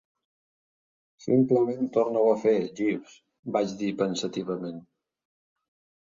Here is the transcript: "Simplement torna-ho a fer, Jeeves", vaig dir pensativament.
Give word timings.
"Simplement 1.25 1.91
torna-ho 1.97 2.31
a 2.35 2.39
fer, 2.43 2.53
Jeeves", 2.79 3.13
vaig 3.57 3.75
dir 3.83 3.91
pensativament. 4.01 4.81